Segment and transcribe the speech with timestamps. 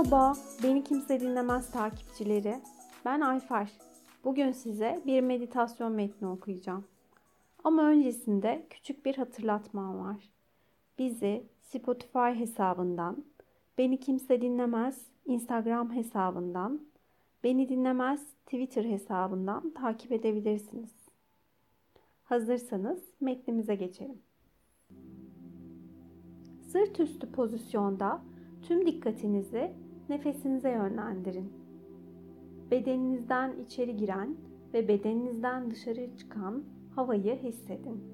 [0.00, 0.32] Merhaba,
[0.62, 2.60] beni kimse dinlemez takipçileri.
[3.04, 3.72] Ben Ayfer.
[4.24, 6.84] Bugün size bir meditasyon metni okuyacağım.
[7.64, 10.30] Ama öncesinde küçük bir hatırlatmam var.
[10.98, 13.24] Bizi Spotify hesabından,
[13.78, 16.80] Beni Kimse Dinlemez Instagram hesabından,
[17.44, 20.94] Beni Dinlemez Twitter hesabından takip edebilirsiniz.
[22.24, 24.22] Hazırsanız metnimize geçelim.
[26.72, 28.22] Sırt üstü pozisyonda
[28.62, 29.72] Tüm dikkatinizi
[30.10, 31.52] nefesinize yönlendirin.
[32.70, 34.36] Bedeninizden içeri giren
[34.74, 38.04] ve bedeninizden dışarı çıkan havayı hissedin.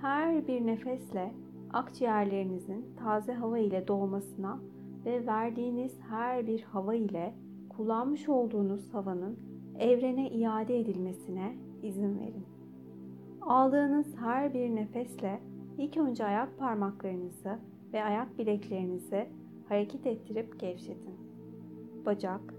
[0.00, 1.32] Her bir nefesle
[1.72, 4.60] akciğerlerinizin taze hava ile dolmasına
[5.04, 7.34] ve verdiğiniz her bir hava ile
[7.68, 9.38] kullanmış olduğunuz havanın
[9.78, 12.46] evrene iade edilmesine izin verin.
[13.40, 15.40] Aldığınız her bir nefesle
[15.78, 17.58] ilk önce ayak parmaklarınızı
[17.92, 19.28] ve ayak bileklerinizi
[19.68, 21.14] hareket ettirip gevşetin.
[22.06, 22.54] Bacak,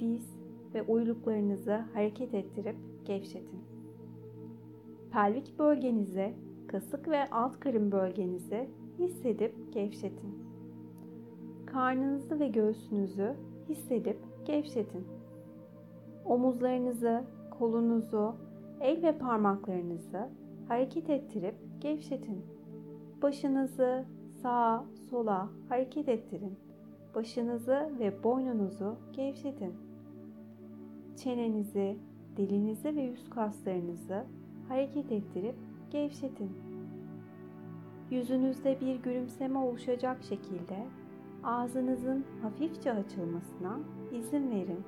[0.00, 0.42] diz
[0.74, 3.60] ve uyluklarınızı hareket ettirip gevşetin.
[5.12, 6.34] Pelvik bölgenizi,
[6.68, 8.68] kasık ve alt karın bölgenizi
[8.98, 10.42] hissedip gevşetin.
[11.66, 13.34] Karnınızı ve göğsünüzü
[13.68, 15.06] hissedip gevşetin.
[16.24, 17.24] Omuzlarınızı,
[17.58, 18.34] kolunuzu,
[18.80, 20.28] el ve parmaklarınızı
[20.68, 22.42] hareket ettirip gevşetin.
[23.22, 24.04] Başınızı,
[24.42, 26.56] sağa, sola hareket ettirin.
[27.14, 29.74] Başınızı ve boynunuzu gevşetin.
[31.16, 31.96] Çenenizi,
[32.36, 34.24] dilinizi ve yüz kaslarınızı
[34.68, 35.54] hareket ettirip
[35.90, 36.50] gevşetin.
[38.10, 40.86] Yüzünüzde bir gülümseme oluşacak şekilde
[41.44, 43.78] ağzınızın hafifçe açılmasına
[44.12, 44.80] izin verin.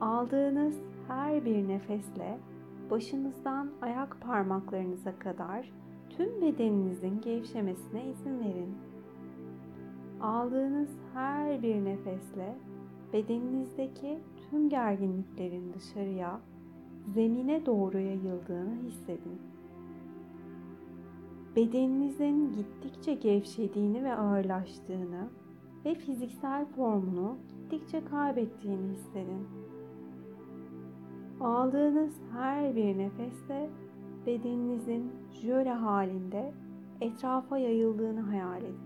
[0.00, 0.76] Aldığınız
[1.08, 2.38] her bir nefesle
[2.90, 5.70] başınızdan ayak parmaklarınıza kadar
[6.18, 8.74] tüm bedeninizin gevşemesine izin verin.
[10.20, 12.54] Aldığınız her bir nefesle
[13.12, 14.18] bedeninizdeki
[14.50, 16.40] tüm gerginliklerin dışarıya,
[17.14, 19.42] zemine doğru yayıldığını hissedin.
[21.56, 25.28] Bedeninizin gittikçe gevşediğini ve ağırlaştığını
[25.84, 29.48] ve fiziksel formunu gittikçe kaybettiğini hissedin.
[31.40, 33.70] Aldığınız her bir nefeste
[34.28, 35.12] bedeninizin
[35.42, 36.52] jöle halinde
[37.00, 38.76] etrafa yayıldığını hayal edin.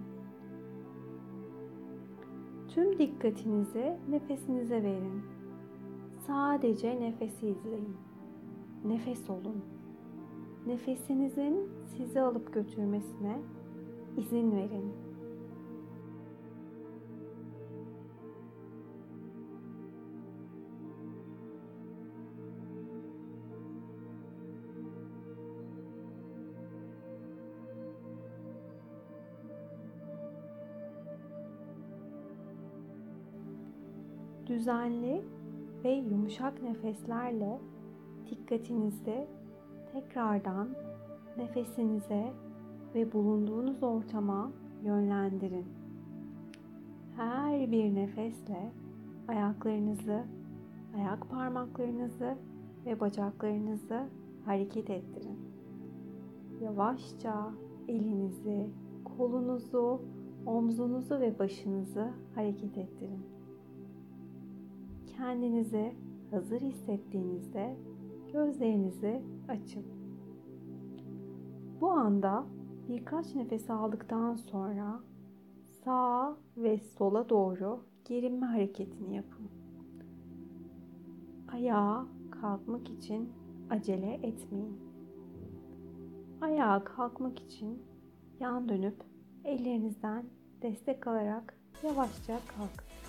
[2.69, 5.22] Tüm dikkatinizi nefesinize verin.
[6.26, 7.97] Sadece nefesi izleyin.
[8.84, 9.64] Nefes olun.
[10.66, 13.38] Nefesinizin sizi alıp götürmesine
[14.16, 14.92] izin verin.
[34.52, 35.22] Düzenli
[35.84, 37.58] ve yumuşak nefeslerle
[38.30, 39.26] dikkatinizi
[39.92, 40.68] tekrardan
[41.36, 42.32] nefesinize
[42.94, 44.52] ve bulunduğunuz ortama
[44.84, 45.64] yönlendirin.
[47.16, 48.72] Her bir nefesle
[49.28, 50.24] ayaklarınızı,
[50.96, 52.36] ayak parmaklarınızı
[52.86, 54.02] ve bacaklarınızı
[54.44, 55.38] hareket ettirin.
[56.62, 57.50] Yavaşça
[57.88, 58.70] elinizi,
[59.04, 60.00] kolunuzu,
[60.46, 63.32] omzunuzu ve başınızı hareket ettirin.
[65.22, 65.94] Kendinizi
[66.31, 67.77] hazır hissettiğinizde
[68.33, 69.84] gözlerinizi açın.
[71.81, 72.47] Bu anda
[72.88, 75.00] birkaç nefes aldıktan sonra
[75.84, 79.50] sağa ve sola doğru gerinme hareketini yapın.
[81.53, 83.32] Ayağa kalkmak için
[83.70, 84.81] acele etmeyin.
[86.41, 87.82] Ayağa kalkmak için
[88.41, 89.05] yan dönüp
[89.44, 90.25] ellerinizden
[90.62, 93.01] destek alarak yavaşça kalkın.